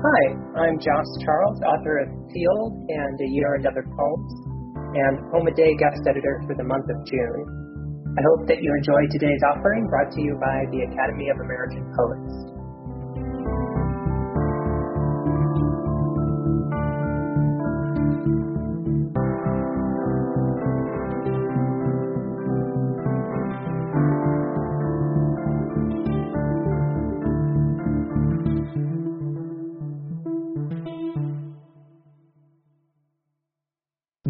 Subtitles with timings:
[0.00, 4.32] Hi, I'm Jos Charles, author of feeld and A Year and Other Poems,
[4.96, 7.44] and Poem a Day guest editor for the month of June.
[8.16, 11.84] I hope that you enjoy today's offering brought to you by the Academy of American
[11.92, 12.32] Poets.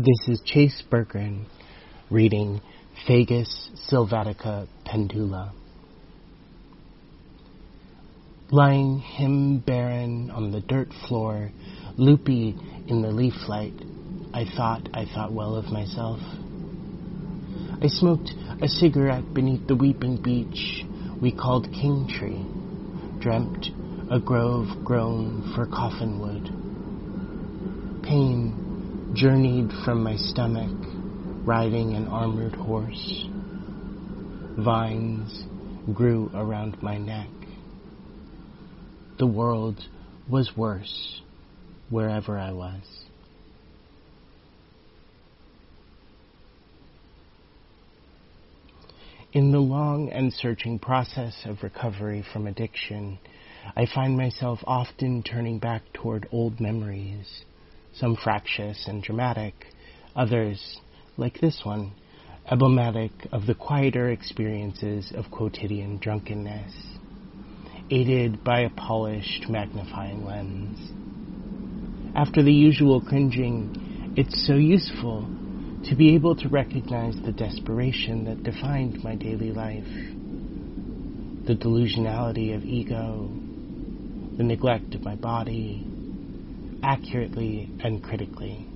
[0.01, 1.45] This is Chase Berggren
[2.09, 2.63] reading
[3.07, 5.53] Fagus sylvatica pendula.
[8.51, 11.51] Lying hymn barren on the dirt floor,
[11.99, 12.57] loopy
[12.89, 13.75] in the leaf light,
[14.33, 16.21] I thought I thought well of myself.
[17.83, 18.31] I smoked
[18.63, 20.83] a cigarette beneath the weeping beech
[21.21, 22.47] we called King Tree,
[23.21, 23.67] dreamt
[24.11, 26.49] a grove grown for coffin wood.
[28.03, 28.60] Pain
[29.13, 30.71] journeyed from my stomach,
[31.45, 33.27] riding an armored horse.
[34.57, 35.45] Vines
[35.93, 37.29] grew around my neck.
[39.19, 39.81] The world
[40.29, 41.23] was worse
[41.89, 42.83] wherever I was.
[49.33, 53.19] In the long and searching process of recovery from addiction,
[53.77, 57.45] I find myself often turning back toward old memories
[57.95, 59.55] some fractious and dramatic,
[60.15, 60.79] others,
[61.17, 61.93] like this one,
[62.51, 66.73] emblematic of the quieter experiences of quotidian drunkenness,
[67.91, 70.79] aided by a polished magnifying lens.
[72.17, 75.29] After the usual cringing, it's so useful
[75.89, 79.85] to be able to recognize the desperation that defined my daily life,
[81.47, 83.31] the delusionality of ego,
[84.37, 85.87] the neglect of my body,
[86.83, 88.67] accurately and critically.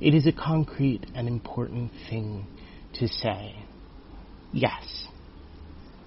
[0.00, 2.46] It is a concrete and important thing
[2.94, 3.56] to say.
[4.52, 5.06] Yes,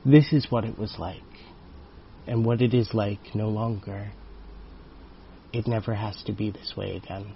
[0.06, 1.22] this is what it was like,
[2.28, 4.12] and what it is like no longer.
[5.52, 7.36] It never has to be this way again.